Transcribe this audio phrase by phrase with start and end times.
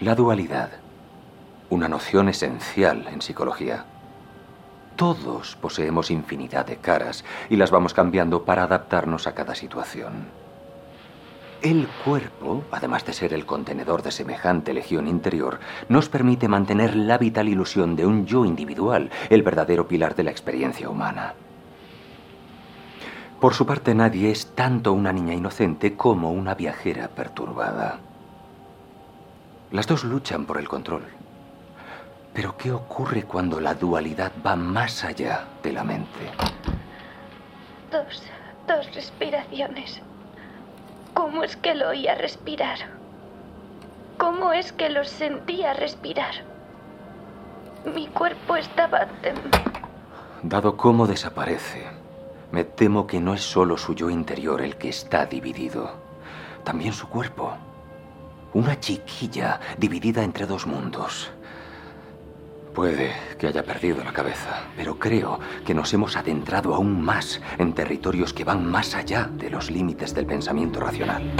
[0.00, 0.70] La dualidad,
[1.68, 3.84] una noción esencial en psicología.
[4.96, 10.28] Todos poseemos infinidad de caras y las vamos cambiando para adaptarnos a cada situación.
[11.60, 15.60] El cuerpo, además de ser el contenedor de semejante legión interior,
[15.90, 20.30] nos permite mantener la vital ilusión de un yo individual, el verdadero pilar de la
[20.30, 21.34] experiencia humana.
[23.38, 28.00] Por su parte, nadie es tanto una niña inocente como una viajera perturbada.
[29.72, 31.04] Las dos luchan por el control.
[32.34, 36.30] Pero ¿qué ocurre cuando la dualidad va más allá de la mente?
[37.92, 38.22] Dos,
[38.66, 40.00] dos respiraciones.
[41.14, 42.78] ¿Cómo es que lo oía respirar?
[44.18, 46.34] ¿Cómo es que lo sentía respirar?
[47.94, 49.06] Mi cuerpo estaba...
[50.42, 51.86] Dado cómo desaparece,
[52.50, 55.92] me temo que no es solo su yo interior el que está dividido,
[56.64, 57.56] también su cuerpo.
[58.52, 61.30] Una chiquilla dividida entre dos mundos.
[62.74, 67.72] Puede que haya perdido la cabeza, pero creo que nos hemos adentrado aún más en
[67.74, 71.30] territorios que van más allá de los límites del pensamiento racional.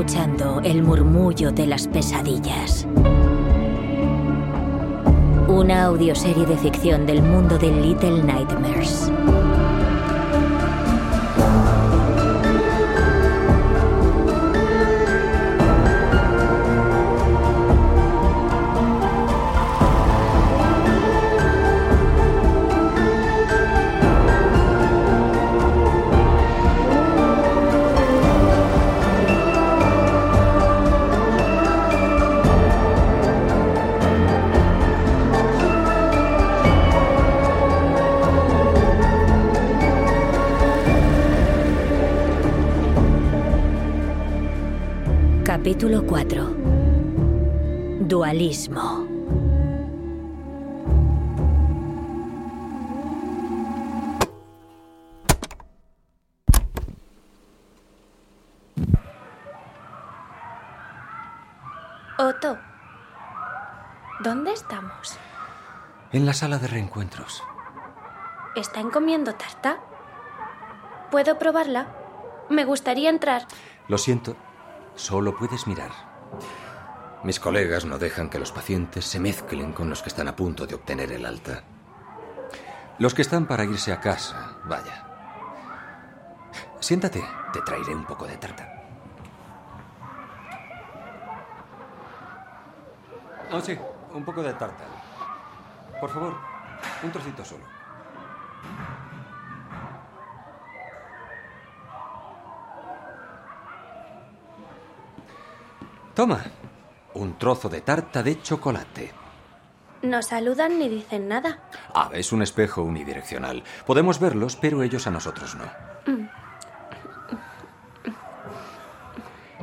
[0.00, 2.86] Escuchando el murmullo de las pesadillas.
[5.46, 9.12] Una audioserie de ficción del mundo de Little Nightmares.
[45.70, 46.56] Capítulo 4
[48.00, 49.06] Dualismo
[62.18, 62.58] Otto,
[64.24, 65.16] ¿dónde estamos?
[66.10, 67.44] En la sala de reencuentros.
[68.56, 69.78] ¿Están comiendo tarta?
[71.12, 71.86] ¿Puedo probarla?
[72.48, 73.46] Me gustaría entrar.
[73.86, 74.34] Lo siento,
[74.94, 75.90] solo puedes mirar.
[77.22, 80.66] Mis colegas no dejan que los pacientes se mezclen con los que están a punto
[80.66, 81.62] de obtener el alta.
[82.98, 85.06] Los que están para irse a casa, vaya.
[86.80, 88.66] Siéntate, te traeré un poco de tarta.
[93.52, 93.76] Oh, sí,
[94.14, 94.84] un poco de tarta.
[96.00, 96.34] Por favor,
[97.02, 97.79] un trocito solo.
[106.20, 106.44] Toma,
[107.14, 109.10] un trozo de tarta de chocolate.
[110.02, 111.60] No saludan ni dicen nada.
[111.94, 113.64] Ah, es un espejo unidireccional.
[113.86, 115.64] Podemos verlos, pero ellos a nosotros no.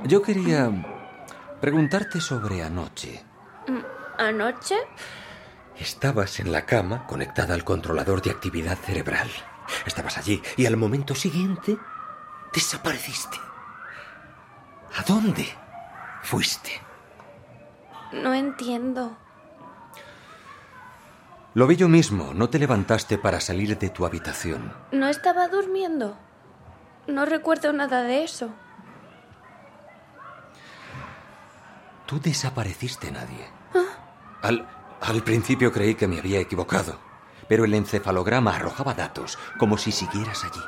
[0.06, 0.72] Yo quería
[1.62, 3.24] preguntarte sobre anoche.
[4.18, 4.78] ¿Anoche?
[5.78, 9.30] Estabas en la cama conectada al controlador de actividad cerebral.
[9.86, 11.78] Estabas allí y al momento siguiente
[12.52, 13.38] desapareciste.
[14.96, 15.67] ¿A dónde
[16.24, 16.72] fuiste?
[18.12, 19.18] No entiendo.
[21.54, 22.34] Lo vi yo mismo.
[22.34, 24.74] No te levantaste para salir de tu habitación.
[24.92, 26.18] No estaba durmiendo.
[27.08, 28.50] No recuerdo nada de eso.
[32.06, 33.50] Tú desapareciste, nadie.
[34.42, 34.68] Al,
[35.02, 37.00] al principio creí que me había equivocado,
[37.50, 40.62] pero el encefalograma arrojaba datos, como si siguieras allí.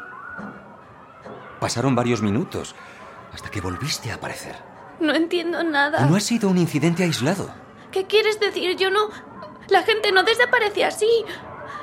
[1.60, 2.76] Pasaron varios minutos
[3.34, 4.56] hasta que volviste a aparecer.
[5.00, 6.06] No entiendo nada.
[6.06, 7.50] No ha sido un incidente aislado.
[7.92, 8.76] ¿Qué quieres decir?
[8.76, 9.10] Yo no...
[9.68, 11.10] La gente no desaparece así.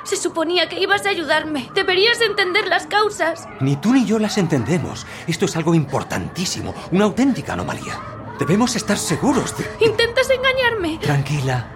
[0.03, 1.69] Se suponía que ibas a ayudarme.
[1.73, 3.47] Deberías entender las causas.
[3.59, 5.05] Ni tú ni yo las entendemos.
[5.25, 7.99] Esto es algo importantísimo, una auténtica anomalía.
[8.39, 9.65] Debemos estar seguros de...
[9.85, 10.99] Intentas engañarme.
[10.99, 11.67] Tranquila.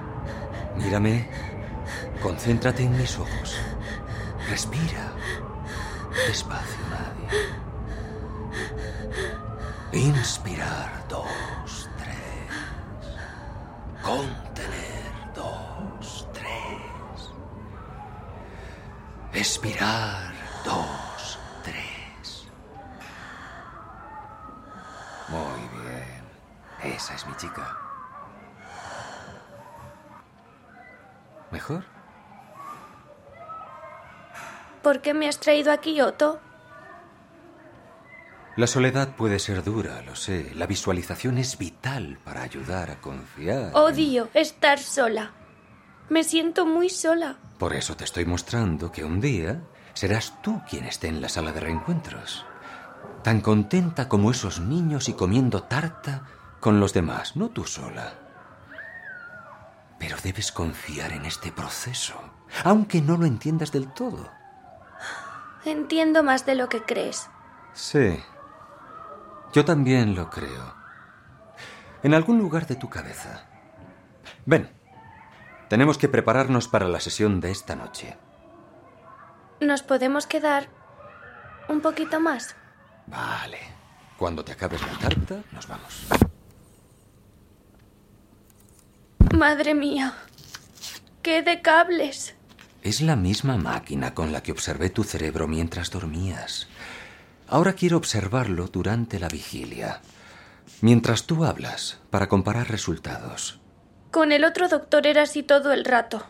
[0.77, 1.27] Mírame.
[2.21, 3.57] Concéntrate en mis ojos.
[4.49, 5.11] Respira.
[6.27, 7.61] Despacio, nadie.
[9.93, 11.05] Inspirar.
[11.09, 13.11] Dos, tres.
[14.01, 15.11] Contener.
[15.35, 17.33] Dos, tres.
[19.33, 20.33] Expirar.
[20.63, 22.47] Dos, tres.
[25.27, 26.95] Muy bien.
[26.95, 27.77] Esa es mi chica.
[31.51, 31.83] ¿Mejor?
[34.81, 36.39] ¿Por qué me has traído aquí, Otto?
[38.57, 40.51] La soledad puede ser dura, lo sé.
[40.55, 43.71] La visualización es vital para ayudar a confiar.
[43.73, 45.31] Odio estar sola.
[46.09, 47.37] Me siento muy sola.
[47.57, 49.61] Por eso te estoy mostrando que un día
[49.93, 52.45] serás tú quien esté en la sala de reencuentros.
[53.23, 56.25] Tan contenta como esos niños y comiendo tarta
[56.59, 58.15] con los demás, no tú sola.
[59.97, 62.15] Pero debes confiar en este proceso,
[62.65, 64.29] aunque no lo entiendas del todo.
[65.63, 67.29] Entiendo más de lo que crees.
[67.73, 68.19] Sí,
[69.53, 70.75] yo también lo creo.
[72.03, 73.45] En algún lugar de tu cabeza.
[74.45, 74.69] Ven,
[75.69, 78.17] tenemos que prepararnos para la sesión de esta noche.
[79.59, 80.67] ¿Nos podemos quedar
[81.69, 82.55] un poquito más?
[83.07, 83.59] Vale.
[84.17, 86.07] Cuando te acabes la tarta, nos vamos.
[89.35, 90.13] Madre mía.
[91.21, 92.35] ¡Qué de cables!
[92.83, 96.67] Es la misma máquina con la que observé tu cerebro mientras dormías.
[97.51, 99.99] Ahora quiero observarlo durante la vigilia.
[100.79, 103.59] Mientras tú hablas, para comparar resultados.
[104.09, 106.25] Con el otro doctor era así todo el rato.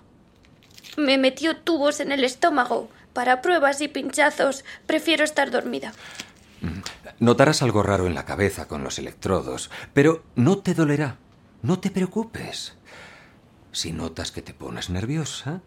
[0.97, 2.89] Me metió tubos en el estómago.
[3.13, 5.93] Para pruebas y pinchazos, prefiero estar dormida.
[6.61, 6.79] Mm.
[7.19, 11.17] Notarás algo raro en la cabeza con los electrodos, pero no te dolerá.
[11.61, 12.73] No te preocupes.
[13.71, 15.61] Si notas que te pones nerviosa,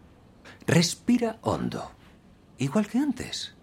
[0.67, 1.91] respira hondo.
[2.57, 3.55] Igual que antes.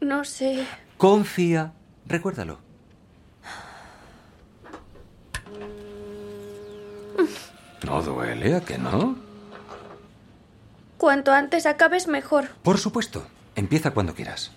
[0.00, 0.66] No sé.
[1.00, 1.72] Confía.
[2.04, 2.58] Recuérdalo.
[7.86, 9.16] No duele, ¿a que no?
[10.98, 12.50] Cuanto antes acabes, mejor.
[12.62, 13.26] Por supuesto.
[13.54, 14.52] Empieza cuando quieras.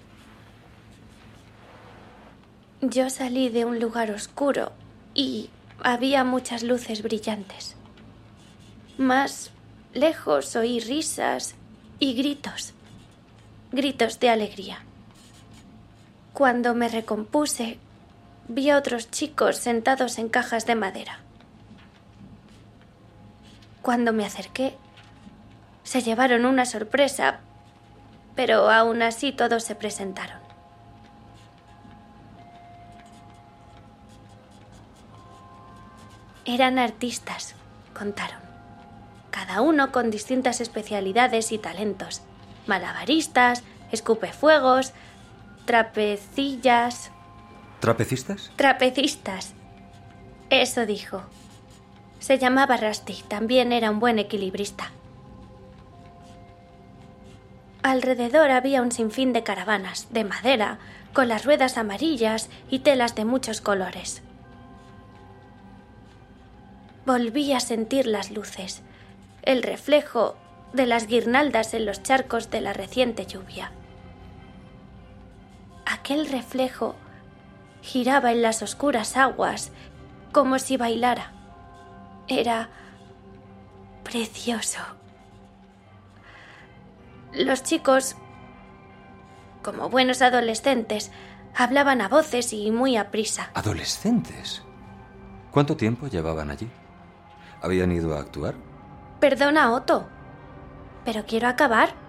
[2.82, 4.74] Yo salí de un lugar oscuro
[5.14, 5.50] y
[5.82, 7.78] había muchas luces brillantes.
[8.98, 9.52] Más
[9.94, 11.56] lejos oí risas
[12.00, 12.74] y gritos.
[13.72, 14.84] Gritos de alegría.
[16.34, 17.78] Cuando me recompuse,
[18.48, 21.20] vi a otros chicos sentados en cajas de madera.
[23.84, 24.76] Cuando me acerqué,
[25.84, 27.42] se llevaron una sorpresa,
[28.36, 30.40] pero aún así todos se presentaron.
[36.46, 37.54] Eran artistas,
[37.94, 38.40] contaron.
[39.30, 42.22] Cada uno con distintas especialidades y talentos.
[42.66, 44.94] Malabaristas, escupefuegos,
[45.66, 47.12] trapecillas.
[47.80, 48.52] ¿Trapecistas?
[48.56, 49.54] Trapecistas.
[50.50, 51.24] Eso dijo.
[52.20, 54.92] Se llamaba Rusty, también era un buen equilibrista.
[57.82, 60.80] Alrededor había un sinfín de caravanas, de madera,
[61.12, 64.22] con las ruedas amarillas y telas de muchos colores.
[67.06, 68.82] Volví a sentir las luces,
[69.42, 70.38] el reflejo
[70.72, 73.72] de las guirnaldas en los charcos de la reciente lluvia.
[75.86, 76.96] Aquel reflejo
[77.82, 79.72] giraba en las oscuras aguas
[80.32, 81.32] como si bailara.
[82.28, 82.70] Era
[84.04, 84.80] precioso.
[87.34, 88.16] Los chicos,
[89.64, 91.12] como buenos adolescentes,
[91.56, 93.50] hablaban a voces y muy a prisa.
[93.54, 94.64] ¿Adolescentes?
[95.52, 96.70] ¿Cuánto tiempo llevaban allí?
[97.62, 98.56] ¿Habían ido a actuar?
[99.20, 100.08] Perdona, Otto.
[101.06, 102.03] Pero quiero acabar.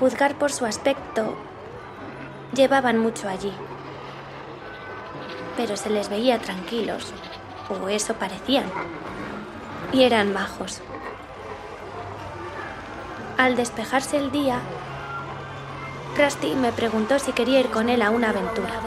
[0.00, 1.36] Juzgar por su aspecto,
[2.54, 3.52] llevaban mucho allí.
[5.58, 7.12] Pero se les veía tranquilos,
[7.68, 8.64] o eso parecían.
[9.92, 10.80] Y eran majos.
[13.36, 14.58] Al despejarse el día,
[16.16, 18.80] Rusty me preguntó si quería ir con él a una aventura.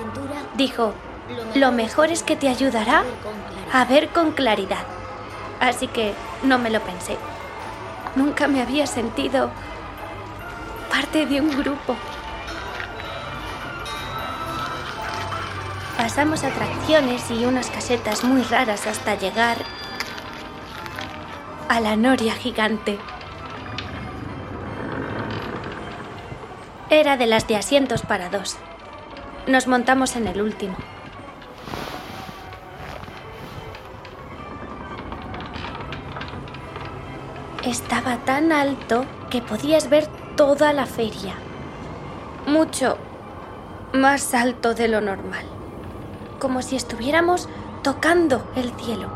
[0.56, 0.94] Dijo,
[1.54, 3.04] lo mejor es que te ayudará
[3.72, 4.86] a ver con claridad.
[5.60, 7.18] Así que no me lo pensé.
[8.16, 9.52] Nunca me había sentido
[10.94, 11.96] parte de un grupo.
[15.98, 19.58] Pasamos atracciones y unas casetas muy raras hasta llegar
[21.68, 23.00] a la noria gigante.
[26.92, 28.58] Era de las de asientos para dos.
[29.48, 30.76] Nos montamos en el último.
[37.64, 41.36] Estaba tan alto que podías ver toda la feria.
[42.48, 42.98] Mucho
[43.94, 45.46] más alto de lo normal.
[46.40, 47.48] Como si estuviéramos
[47.84, 49.10] tocando el cielo.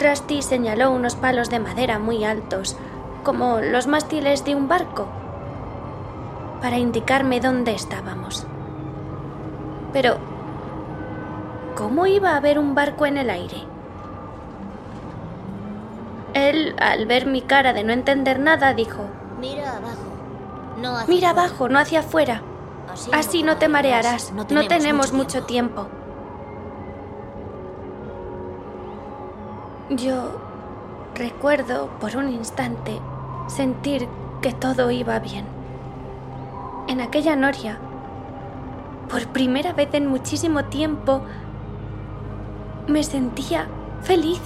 [0.00, 2.76] Rusty señaló unos palos de madera muy altos
[3.22, 5.08] como los mástiles de un barco
[6.60, 8.46] para indicarme dónde estábamos.
[9.92, 10.16] Pero,
[11.74, 13.75] ¿cómo iba a haber un barco en el aire?
[16.78, 19.04] Al ver mi cara de no entender nada, dijo,
[19.40, 20.16] Mira abajo.
[20.80, 22.42] No hacia Mira abajo, no hacia afuera.
[23.12, 24.32] Así no te marearás.
[24.32, 25.88] No tenemos mucho tiempo.
[29.90, 30.40] Yo
[31.14, 33.00] recuerdo por un instante
[33.46, 34.08] sentir
[34.40, 35.46] que todo iba bien.
[36.88, 37.78] En aquella noria,
[39.08, 41.22] por primera vez en muchísimo tiempo,
[42.86, 43.66] me sentía
[44.02, 44.40] feliz.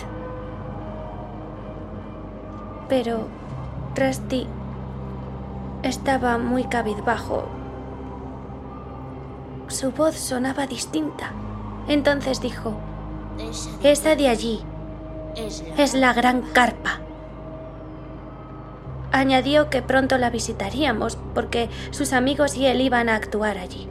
[2.91, 3.29] Pero
[3.97, 4.47] Rusty
[5.85, 7.45] estaba muy cabizbajo.
[9.69, 11.31] Su voz sonaba distinta.
[11.87, 12.75] Entonces dijo,
[13.85, 14.61] Esa de allí
[15.79, 16.99] es la gran carpa.
[19.13, 23.89] Añadió que pronto la visitaríamos porque sus amigos y él iban a actuar allí.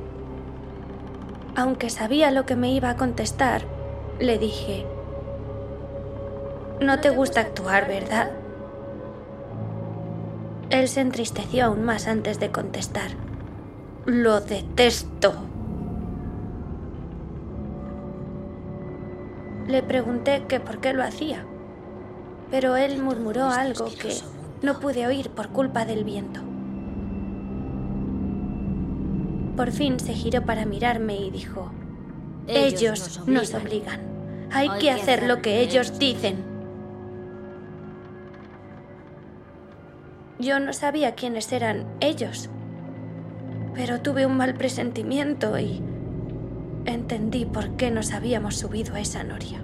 [1.55, 3.63] Aunque sabía lo que me iba a contestar,
[4.19, 4.85] le dije,
[6.81, 8.31] no te gusta actuar, ¿verdad?
[10.69, 13.11] Él se entristeció aún más antes de contestar.
[14.05, 15.33] Lo detesto.
[19.67, 21.45] Le pregunté que por qué lo hacía,
[22.49, 24.15] pero él murmuró algo que
[24.61, 26.41] no pude oír por culpa del viento.
[29.55, 31.71] Por fin se giró para mirarme y dijo,
[32.47, 34.01] ellos nos obligan.
[34.51, 36.48] Hay que hacer lo que ellos dicen.
[40.39, 42.49] Yo no sabía quiénes eran ellos,
[43.75, 45.83] pero tuve un mal presentimiento y
[46.85, 49.61] entendí por qué nos habíamos subido a esa noria.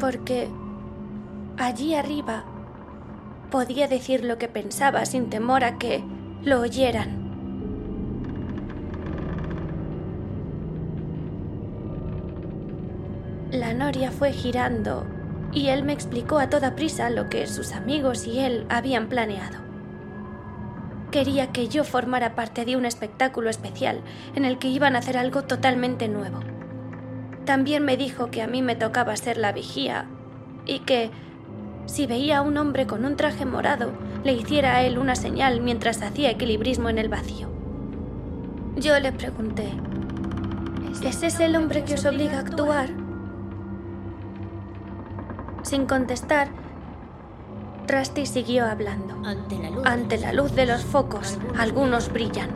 [0.00, 0.48] Porque
[1.56, 2.44] allí arriba
[3.52, 6.02] podía decir lo que pensaba sin temor a que
[6.42, 7.22] lo oyeran.
[13.52, 15.06] La noria fue girando
[15.52, 19.58] y él me explicó a toda prisa lo que sus amigos y él habían planeado.
[21.10, 24.00] Quería que yo formara parte de un espectáculo especial
[24.34, 26.40] en el que iban a hacer algo totalmente nuevo.
[27.44, 30.06] También me dijo que a mí me tocaba ser la vigía
[30.64, 31.10] y que
[31.86, 33.92] si veía a un hombre con un traje morado,
[34.24, 37.48] le hiciera a él una señal mientras hacía equilibrismo en el vacío.
[38.76, 39.68] Yo le pregunté,
[41.04, 43.01] ¿ese es el hombre que os obliga a actuar?
[45.72, 46.48] Sin contestar,
[47.88, 49.14] Rusty siguió hablando.
[49.26, 49.86] Ante la luz.
[49.86, 52.50] Ante la luz de los focos, algunos brillan,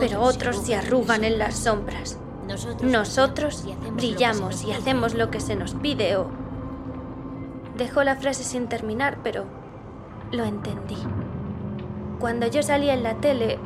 [0.00, 2.18] pero otros se arrugan en las sombras.
[2.82, 6.26] Nosotros, brillamos y hacemos lo que se nos pide o...
[7.76, 9.44] Dejó la frase sin terminar, pero
[10.32, 10.98] lo entendí.
[12.18, 13.60] Cuando yo salía en la tele,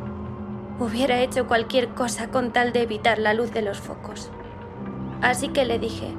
[0.79, 4.31] hubiera hecho cualquier cosa con tal de evitar la luz de los focos.
[5.23, 6.15] Así que le dije,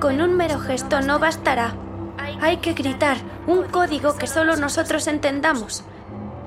[0.00, 1.74] con un mero gesto no bastará.
[2.40, 5.84] Hay que gritar un código que solo nosotros entendamos.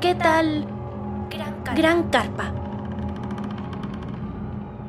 [0.02, 0.66] ¿Qué tal?
[1.76, 2.54] Gran carpa.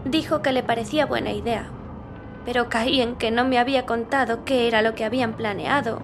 [0.04, 1.66] Dijo que le parecía buena idea,
[2.44, 6.00] pero caí en que no me había contado qué era lo que habían planeado,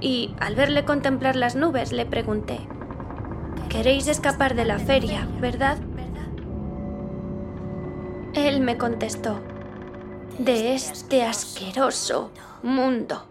[0.00, 2.66] y al verle contemplar las nubes le pregunté,
[3.68, 5.78] Queréis escapar de la feria, ¿verdad?
[8.34, 9.40] Él me contestó,
[10.38, 12.30] de este asqueroso
[12.62, 13.24] mundo.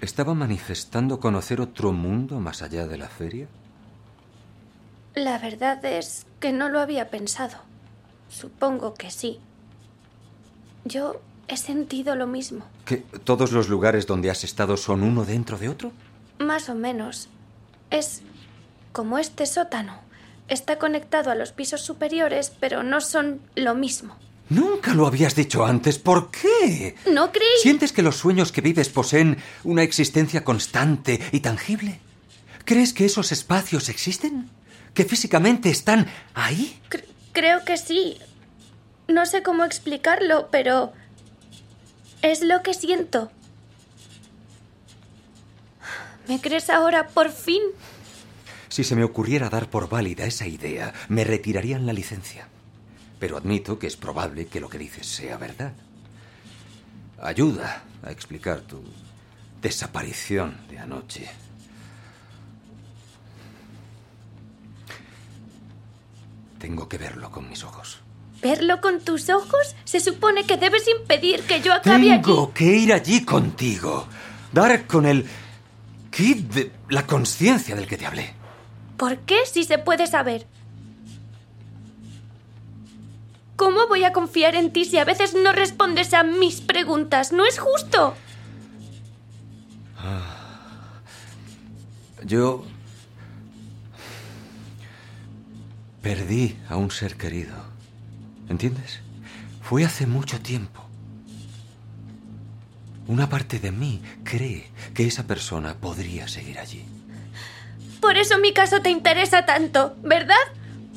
[0.00, 3.48] ¿Estaba manifestando conocer otro mundo más allá de la feria?
[5.14, 7.58] La verdad es que no lo había pensado.
[8.30, 9.40] Supongo que sí.
[10.84, 12.64] Yo he sentido lo mismo.
[12.86, 15.92] ¿Que todos los lugares donde has estado son uno dentro de otro?
[16.38, 17.28] Más o menos.
[17.90, 18.22] Es
[18.92, 19.98] como este sótano.
[20.48, 24.16] Está conectado a los pisos superiores, pero no son lo mismo.
[24.50, 25.98] Nunca lo habías dicho antes.
[25.98, 26.94] ¿Por qué?
[27.10, 27.48] ¿No creí?
[27.62, 32.00] ¿Sientes que los sueños que vives poseen una existencia constante y tangible?
[32.64, 34.50] ¿Crees que esos espacios existen?
[34.92, 36.80] ¿Que físicamente están ahí?
[36.90, 38.18] Cre- creo que sí.
[39.08, 40.92] No sé cómo explicarlo, pero
[42.22, 43.30] es lo que siento.
[46.28, 47.62] ¿Me crees ahora por fin?
[48.68, 52.48] Si se me ocurriera dar por válida esa idea, me retirarían la licencia
[53.20, 55.72] pero admito que es probable que lo que dices sea verdad.
[57.22, 58.82] Ayuda a explicar tu
[59.60, 61.30] desaparición de anoche.
[66.58, 68.00] Tengo que verlo con mis ojos.
[68.42, 69.76] ¿Verlo con tus ojos?
[69.84, 72.22] Se supone que debes impedir que yo acabe Tengo.
[72.22, 74.06] Tengo que ir allí contigo.
[74.50, 75.26] Dar con el
[76.10, 78.32] kit de la conciencia del que te hablé.
[78.96, 80.46] ¿Por qué si se puede saber?
[83.60, 87.30] ¿Cómo voy a confiar en ti si a veces no respondes a mis preguntas?
[87.30, 88.14] No es justo.
[92.24, 92.64] Yo
[96.00, 97.52] perdí a un ser querido.
[98.48, 99.00] ¿Entiendes?
[99.60, 100.82] Fue hace mucho tiempo.
[103.08, 106.86] Una parte de mí cree que esa persona podría seguir allí.
[108.00, 110.46] Por eso mi caso te interesa tanto, ¿verdad?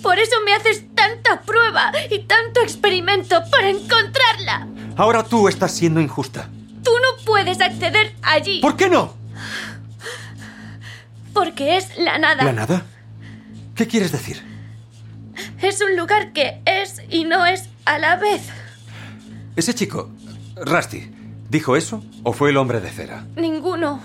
[0.02, 4.68] Por eso me haces tanta prueba y tanto experimento para encontrarla.
[4.96, 6.48] Ahora tú estás siendo injusta.
[6.84, 9.14] Tú no puedes acceder allí ¿Por qué no?
[11.34, 12.44] porque es la nada.
[12.44, 12.86] ¿La nada?
[13.76, 14.44] ¿Qué quieres decir?
[15.62, 18.44] Es un lugar que es y no es a la vez.
[19.56, 20.12] Ese chico,
[20.56, 21.10] Rusty,
[21.50, 23.26] ¿dijo eso o fue el hombre de cera?
[23.36, 24.00] Ninguno.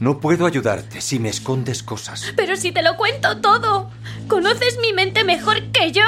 [0.00, 2.32] No puedo ayudarte si me escondes cosas.
[2.34, 3.90] Pero si te lo cuento todo,
[4.28, 6.02] conoces mi mente mejor que yo.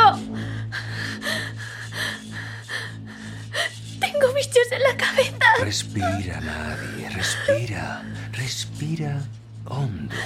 [4.01, 5.47] Tengo bichos en la cabeza.
[5.61, 7.11] Respira, nadie.
[7.11, 8.03] Respira.
[8.33, 9.23] Respira
[9.67, 10.17] hondo.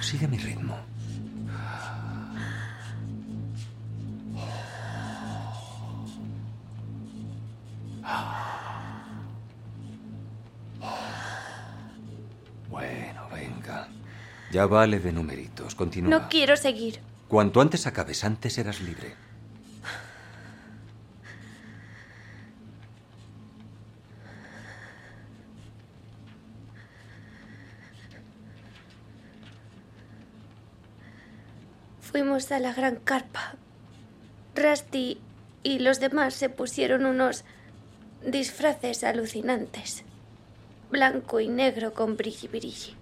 [0.00, 0.76] Sigue mi ritmo.
[14.52, 15.74] Ya vale de numeritos.
[15.74, 16.10] Continúa.
[16.10, 17.00] No quiero seguir.
[17.26, 19.14] Cuanto antes acabes, antes eras libre.
[32.02, 33.54] Fuimos a la gran carpa.
[34.54, 35.18] Rusty
[35.62, 37.44] y los demás se pusieron unos
[38.22, 40.04] disfraces alucinantes.
[40.90, 43.01] Blanco y negro con brilli brilli.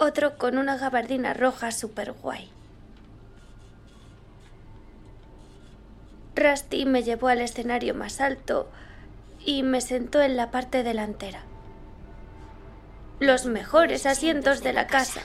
[0.00, 2.52] Otro con una gabardina roja super guay.
[6.36, 8.70] Rusty me llevó al escenario más alto
[9.44, 11.40] y me sentó en la parte delantera.
[13.18, 15.22] Los mejores asientos de la casa.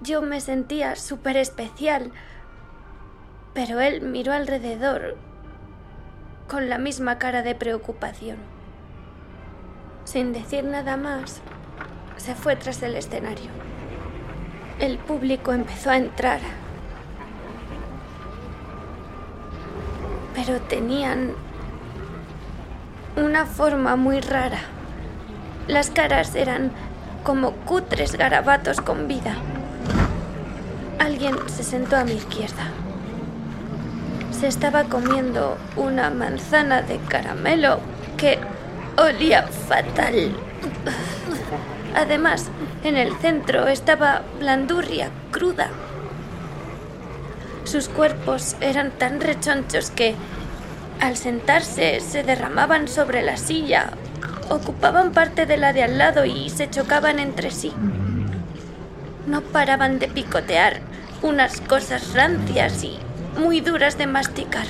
[0.00, 2.12] Yo me sentía súper especial,
[3.52, 5.18] pero él miró alrededor
[6.48, 8.38] con la misma cara de preocupación.
[10.04, 11.42] Sin decir nada más,
[12.16, 13.50] se fue tras el escenario.
[14.78, 16.40] El público empezó a entrar,
[20.34, 21.32] pero tenían
[23.16, 24.60] una forma muy rara.
[25.66, 26.70] Las caras eran
[27.24, 29.34] como cutres garabatos con vida.
[30.98, 32.64] Alguien se sentó a mi izquierda.
[34.30, 37.80] Se estaba comiendo una manzana de caramelo
[38.16, 38.38] que
[38.96, 40.36] olía fatal.
[41.96, 42.50] Además,
[42.84, 45.70] en el centro estaba blandurria cruda.
[47.64, 50.14] Sus cuerpos eran tan rechonchos que,
[51.00, 53.92] al sentarse, se derramaban sobre la silla,
[54.50, 57.72] ocupaban parte de la de al lado y se chocaban entre sí.
[59.26, 60.80] No paraban de picotear
[61.22, 62.98] unas cosas rancias y
[63.38, 64.66] muy duras de masticar.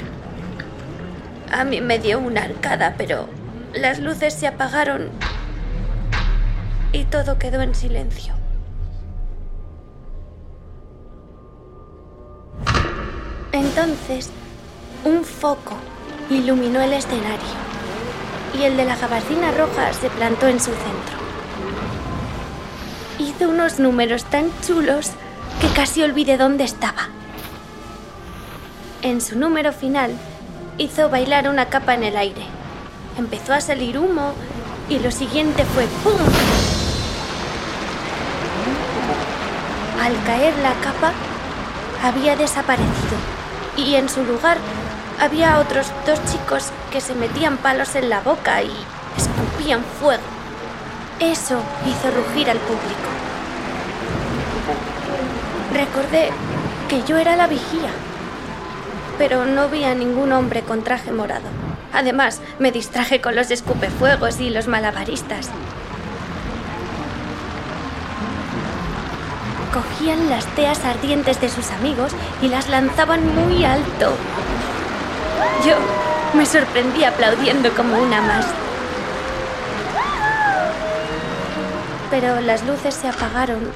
[1.52, 3.28] A mí me dio una arcada, pero
[3.74, 5.10] las luces se apagaron
[6.92, 8.34] y todo quedó en silencio.
[13.52, 14.30] Entonces,
[15.04, 15.76] un foco
[16.30, 17.66] iluminó el escenario
[18.58, 21.16] y el de la gabardina roja se plantó en su centro.
[23.18, 25.10] Hizo unos números tan chulos
[25.60, 27.08] que casi olvidé dónde estaba.
[29.02, 30.12] En su número final,
[30.78, 32.42] hizo bailar una capa en el aire.
[33.18, 34.32] Empezó a salir humo
[34.88, 36.45] y lo siguiente fue ¡pum!
[40.06, 41.10] Al caer la capa,
[42.00, 43.16] había desaparecido
[43.76, 44.56] y en su lugar
[45.20, 48.70] había otros dos chicos que se metían palos en la boca y
[49.16, 50.22] escupían fuego.
[51.18, 53.08] Eso hizo rugir al público.
[55.72, 56.30] Recordé
[56.88, 57.90] que yo era la vigía,
[59.18, 61.48] pero no vi a ningún hombre con traje morado.
[61.92, 65.50] Además, me distraje con los escupefuegos y los malabaristas.
[69.76, 72.10] Cogían las teas ardientes de sus amigos
[72.40, 74.14] y las lanzaban muy alto.
[75.66, 75.76] Yo
[76.32, 78.46] me sorprendí aplaudiendo como una más.
[82.10, 83.70] Pero las luces se apagaron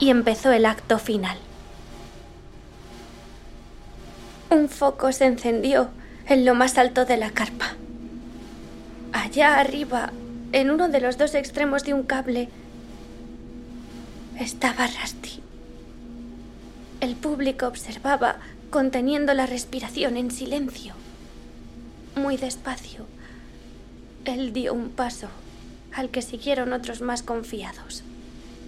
[0.00, 1.38] y empezó el acto final.
[4.50, 5.90] Un foco se encendió
[6.26, 7.74] en lo más alto de la carpa.
[9.12, 10.10] Allá arriba,
[10.50, 12.48] en uno de los dos extremos de un cable,
[14.38, 15.40] estaba Rusty.
[17.00, 18.36] El público observaba,
[18.70, 20.94] conteniendo la respiración en silencio.
[22.16, 23.06] Muy despacio,
[24.24, 25.28] él dio un paso,
[25.94, 28.02] al que siguieron otros más confiados.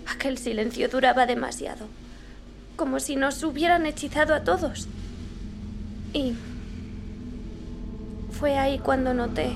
[0.06, 1.86] Aquel silencio duraba demasiado,
[2.76, 4.88] como si nos hubieran hechizado a todos.
[6.12, 6.34] Y
[8.32, 9.52] fue ahí cuando noté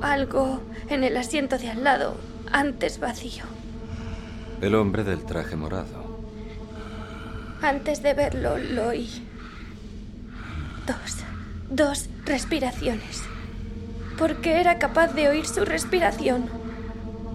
[0.00, 2.16] algo en el asiento de al lado,
[2.52, 3.44] antes vacío.
[4.60, 6.18] El hombre del traje morado.
[7.62, 9.08] Antes de verlo, lo oí.
[10.84, 11.18] Dos,
[11.70, 13.22] dos respiraciones.
[14.18, 16.50] ¿Por qué era capaz de oír su respiración?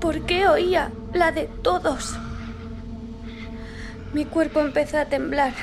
[0.02, 2.14] ¿Por qué oía la de todos?
[4.14, 5.54] Mi cuerpo empezó a temblar,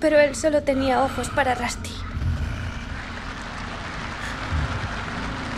[0.00, 1.92] pero él solo tenía ojos para Rusty.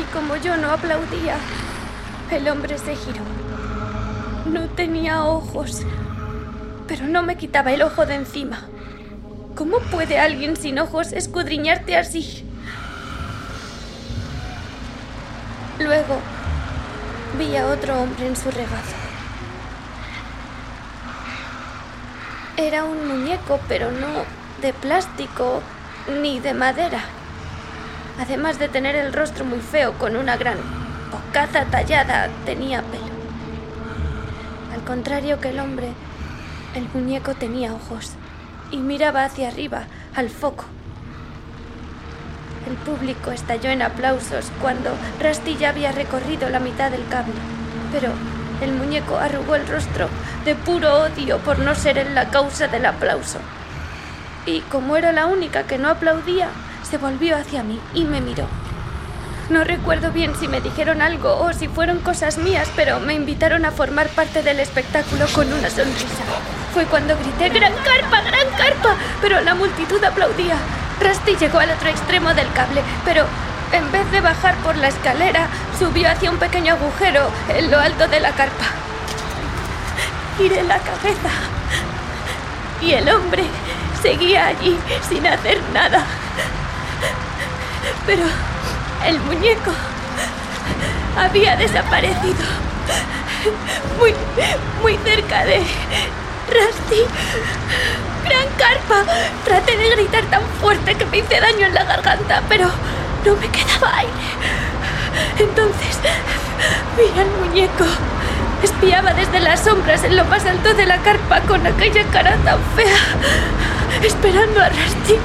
[0.01, 1.37] Y como yo no aplaudía,
[2.33, 3.36] el hombre se giró.
[4.53, 5.83] No tenía ojos,
[6.87, 8.61] pero no me quitaba el ojo de encima.
[9.57, 12.45] ¿Cómo puede alguien sin ojos escudriñarte así?
[15.81, 16.19] Luego
[17.39, 18.97] vi a otro hombre en su regazo.
[22.57, 24.25] Era un muñeco, pero no
[24.63, 25.63] de plástico
[26.23, 27.01] ni de madera.
[28.21, 30.59] Además de tener el rostro muy feo con una gran
[31.11, 33.16] bocaza tallada, tenía pelo.
[34.87, 35.89] Contrario que el hombre,
[36.77, 38.13] el muñeco tenía ojos
[38.71, 39.83] y miraba hacia arriba,
[40.15, 40.65] al foco.
[42.69, 47.35] El público estalló en aplausos cuando Rusty ya había recorrido la mitad del cable,
[47.91, 48.13] pero
[48.61, 50.09] el muñeco arrugó el rostro
[50.45, 53.41] de puro odio por no ser él la causa del aplauso.
[54.47, 56.49] Y como era la única que no aplaudía,
[56.89, 58.47] se volvió hacia mí y me miró.
[59.49, 63.65] No recuerdo bien si me dijeron algo o si fueron cosas mías, pero me invitaron
[63.65, 66.25] a formar parte del espectáculo con una sonrisa.
[66.75, 68.23] Fue cuando grité ¡Gran carpa!
[68.23, 68.97] ¡Gran carpa!
[69.21, 70.57] Pero la multitud aplaudía.
[71.01, 73.25] Rusty llegó al otro extremo del cable, pero
[73.73, 75.47] en vez de bajar por la escalera,
[75.79, 78.65] subió hacia un pequeño agujero en lo alto de la carpa.
[80.39, 81.31] Giré la cabeza
[82.83, 83.45] y el hombre
[84.03, 84.77] seguía allí
[85.09, 86.05] sin hacer nada.
[88.07, 88.25] Pero
[89.09, 89.71] el muñeco
[91.17, 92.45] había desaparecido.
[93.99, 94.13] Muy,
[94.83, 95.59] muy cerca de
[96.49, 97.03] Rusty.
[98.25, 99.13] ¡Gran carpa!
[99.45, 102.67] Traté de gritar tan fuerte que me hice daño en la garganta, pero
[103.25, 104.13] no me quedaba aire.
[105.39, 105.99] Entonces
[106.97, 107.85] vi al muñeco.
[108.63, 112.59] Espiaba desde las sombras en lo más alto de la carpa con aquella cara tan
[112.75, 112.99] fea,
[114.03, 115.19] esperando a Rusty.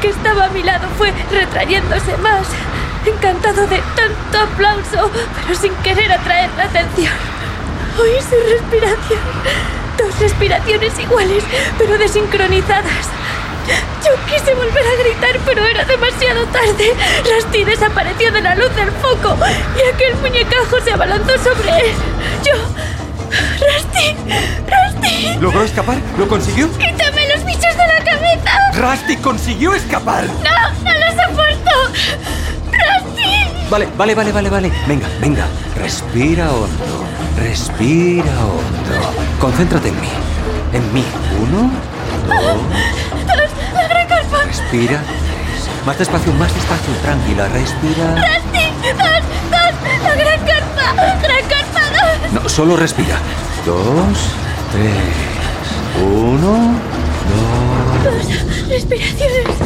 [0.00, 2.46] Que estaba a mi lado fue retrayéndose más,
[3.04, 5.10] encantado de tanto aplauso,
[5.42, 7.12] pero sin querer atraer la atención.
[8.00, 9.20] Oí su respiración.
[9.98, 11.42] Dos respiraciones iguales,
[11.78, 13.08] pero desincronizadas.
[14.04, 16.94] Yo quise volver a gritar, pero era demasiado tarde.
[17.34, 19.36] Rusty desapareció de la luz del foco
[19.76, 21.94] y aquel muñecajo se abalanzó sobre él.
[22.44, 22.87] Yo...
[23.30, 24.16] ¡Rusty!
[24.66, 25.38] ¡Rusty!
[25.40, 25.98] ¿Logró escapar?
[26.18, 26.70] ¿Lo consiguió?
[26.78, 28.50] ¡Quítame los bichos de la cabeza!
[28.74, 30.24] ¡Rusty consiguió escapar!
[30.24, 30.84] ¡No!
[30.84, 31.70] ¡No los soporto!
[32.72, 33.68] ¡Rusty!
[33.70, 34.72] Vale, vale, vale, vale, vale.
[34.86, 35.46] Venga, venga.
[35.76, 37.04] Respira hondo.
[37.36, 39.12] Respira hondo.
[39.40, 40.08] Concéntrate en mí.
[40.72, 41.04] En mí.
[41.42, 41.70] Uno,
[42.26, 42.56] dos.
[43.74, 44.44] ¡La gran carpa!
[44.44, 45.00] Respira.
[45.84, 46.94] Más despacio, más despacio.
[47.02, 48.14] Tranquila, respira.
[48.16, 48.92] ¡Rusty!
[48.96, 49.57] ¡Dos!
[52.32, 53.16] No, solo respira.
[53.64, 54.18] Dos,
[54.72, 54.94] tres.
[56.02, 56.74] Uno,
[58.04, 58.28] dos.
[58.28, 59.56] Dos respiraciones.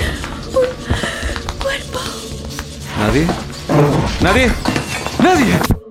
[0.55, 1.99] Un cuerpo.
[2.99, 3.27] ¿Nadie?
[4.21, 4.53] ¿Nadie?
[5.23, 5.82] ¡Nadie!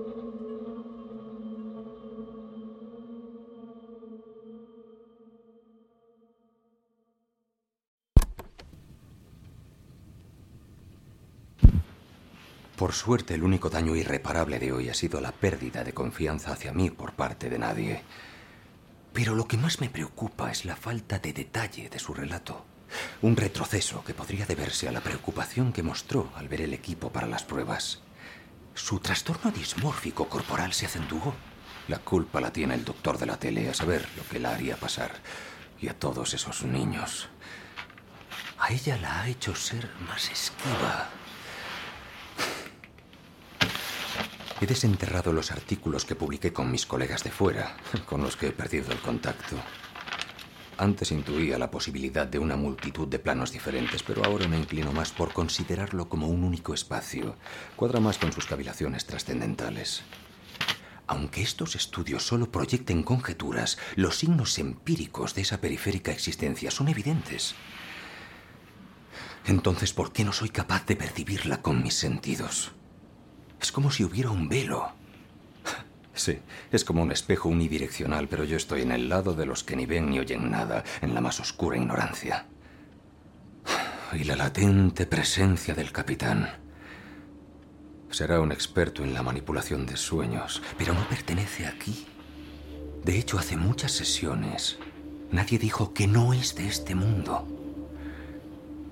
[12.91, 16.73] Por suerte, el único daño irreparable de hoy ha sido la pérdida de confianza hacia
[16.73, 18.03] mí por parte de nadie.
[19.13, 22.65] Pero lo que más me preocupa es la falta de detalle de su relato.
[23.21, 27.27] Un retroceso que podría deberse a la preocupación que mostró al ver el equipo para
[27.27, 28.01] las pruebas.
[28.73, 31.33] Su trastorno dismórfico corporal se acentuó.
[31.87, 34.75] La culpa la tiene el doctor de la tele a saber lo que la haría
[34.75, 35.13] pasar.
[35.79, 37.29] Y a todos esos niños.
[38.59, 41.20] A ella la ha hecho ser más esquiva.
[44.61, 48.51] He desenterrado los artículos que publiqué con mis colegas de fuera, con los que he
[48.51, 49.55] perdido el contacto.
[50.77, 55.11] Antes intuía la posibilidad de una multitud de planos diferentes, pero ahora me inclino más
[55.11, 57.37] por considerarlo como un único espacio.
[57.75, 60.03] Cuadra más con sus cavilaciones trascendentales.
[61.07, 67.55] Aunque estos estudios solo proyecten conjeturas, los signos empíricos de esa periférica existencia son evidentes.
[69.47, 72.73] Entonces, ¿por qué no soy capaz de percibirla con mis sentidos?
[73.61, 74.91] Es como si hubiera un velo.
[76.13, 76.39] Sí,
[76.71, 79.85] es como un espejo unidireccional, pero yo estoy en el lado de los que ni
[79.85, 82.47] ven ni oyen nada, en la más oscura ignorancia.
[84.13, 86.49] Y la latente presencia del capitán.
[88.09, 92.07] Será un experto en la manipulación de sueños, pero no pertenece aquí.
[93.05, 94.79] De hecho, hace muchas sesiones,
[95.31, 97.47] nadie dijo que no es de este mundo.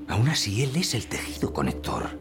[0.08, 2.18] Aún así, él es el tejido conector.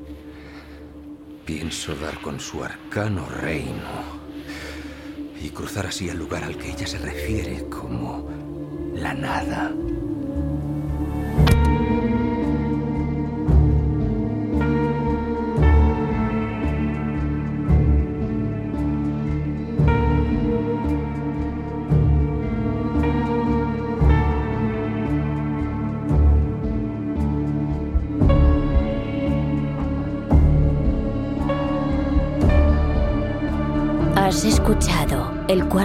[1.49, 4.05] Pienso dar con su arcano reino
[5.41, 8.29] y cruzar así al lugar al que ella se refiere como
[8.95, 9.73] la nada.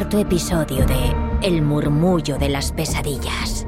[0.04, 3.66] Cuarto episodio de El murmullo de las pesadillas.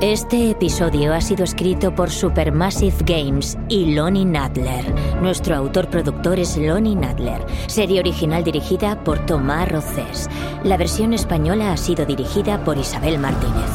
[0.00, 4.84] Este episodio ha sido escrito por Supermassive Games y Lonnie Nadler.
[5.22, 7.46] Nuestro autor-productor es Lonnie Nadler.
[7.68, 10.28] Serie original dirigida por Tomás Rocés.
[10.64, 13.70] La versión española ha sido dirigida por Isabel Martínez.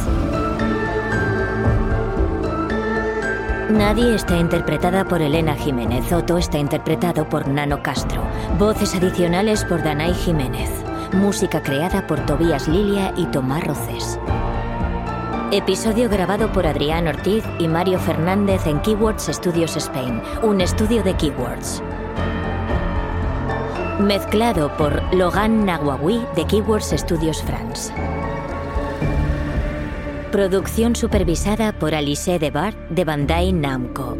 [3.69, 6.11] Nadie está interpretada por Elena Jiménez.
[6.11, 8.21] Otto está interpretado por Nano Castro.
[8.59, 10.69] Voces adicionales por Danay Jiménez.
[11.13, 14.19] Música creada por Tobías Lilia y Tomás Roces.
[15.51, 21.15] Episodio grabado por Adrián Ortiz y Mario Fernández en Keywords Studios Spain, un estudio de
[21.15, 21.81] Keywords.
[23.99, 27.93] Mezclado por Logan Nahuawi de Keywords Studios France.
[30.31, 34.17] Producción supervisada por Alice Debart de Bandai Namco.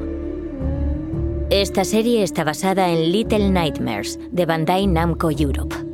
[1.50, 5.85] Esta serie está basada en Little Nightmares de Bandai Namco Europe.